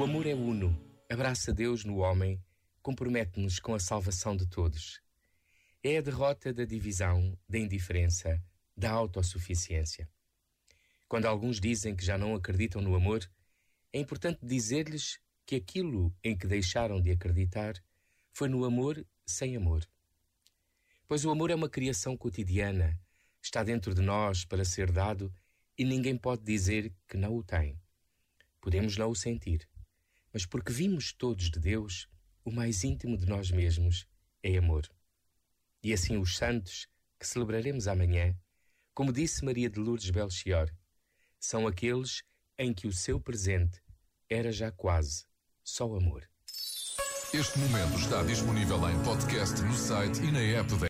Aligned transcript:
O 0.00 0.04
amor 0.04 0.26
é 0.26 0.34
uno, 0.34 0.74
abraça 1.10 1.52
Deus 1.52 1.84
no 1.84 1.98
homem, 1.98 2.42
compromete-nos 2.80 3.60
com 3.60 3.74
a 3.74 3.78
salvação 3.78 4.34
de 4.34 4.46
todos. 4.46 4.98
É 5.84 5.98
a 5.98 6.00
derrota 6.00 6.54
da 6.54 6.64
divisão, 6.64 7.38
da 7.46 7.58
indiferença, 7.58 8.42
da 8.74 8.90
autossuficiência. 8.90 10.08
Quando 11.06 11.26
alguns 11.26 11.60
dizem 11.60 11.94
que 11.94 12.02
já 12.02 12.16
não 12.16 12.34
acreditam 12.34 12.80
no 12.80 12.94
amor, 12.94 13.30
é 13.92 13.98
importante 13.98 14.38
dizer-lhes 14.42 15.20
que 15.44 15.56
aquilo 15.56 16.16
em 16.24 16.34
que 16.34 16.46
deixaram 16.46 16.98
de 16.98 17.10
acreditar 17.10 17.74
foi 18.32 18.48
no 18.48 18.64
amor 18.64 19.06
sem 19.26 19.54
amor. 19.54 19.86
Pois 21.06 21.26
o 21.26 21.30
amor 21.30 21.50
é 21.50 21.54
uma 21.54 21.68
criação 21.68 22.16
cotidiana, 22.16 22.98
está 23.42 23.62
dentro 23.62 23.94
de 23.94 24.00
nós 24.00 24.46
para 24.46 24.64
ser 24.64 24.90
dado 24.90 25.30
e 25.76 25.84
ninguém 25.84 26.16
pode 26.16 26.42
dizer 26.42 26.90
que 27.06 27.18
não 27.18 27.36
o 27.36 27.44
tem. 27.44 27.78
Podemos 28.62 28.96
não 28.96 29.10
o 29.10 29.14
sentir, 29.14 29.68
mas 30.32 30.46
porque 30.46 30.72
vimos 30.72 31.12
todos 31.12 31.50
de 31.50 31.58
Deus, 31.58 32.08
o 32.44 32.50
mais 32.50 32.84
íntimo 32.84 33.16
de 33.16 33.26
nós 33.26 33.50
mesmos 33.50 34.06
é 34.42 34.56
amor. 34.56 34.88
E 35.82 35.92
assim 35.92 36.16
os 36.16 36.36
santos, 36.36 36.86
que 37.18 37.26
celebraremos 37.26 37.88
amanhã, 37.88 38.36
como 38.94 39.12
disse 39.12 39.44
Maria 39.44 39.68
de 39.68 39.78
Lourdes 39.78 40.10
Belchior, 40.10 40.70
são 41.38 41.66
aqueles 41.66 42.22
em 42.58 42.72
que 42.74 42.86
o 42.86 42.92
seu 42.92 43.20
presente 43.20 43.82
era 44.28 44.52
já 44.52 44.70
quase 44.70 45.24
só 45.64 45.94
amor. 45.94 46.28
Este 47.32 47.58
momento 47.60 47.96
está 47.96 48.22
disponível 48.24 48.76
em 48.90 49.02
podcast 49.04 49.62
no 49.62 49.72
site 49.72 50.20
e 50.20 50.32
na 50.32 50.40
app 50.40 50.74
da 50.76 50.88